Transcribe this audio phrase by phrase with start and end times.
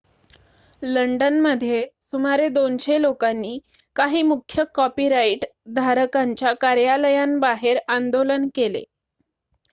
[0.81, 3.57] लंडनमध्ये सुमारे २०० लोकांनी
[3.95, 8.83] काही मुख्य कॉपीराइट धारकांच्या कार्यालयांबाहेर आंदोलन केले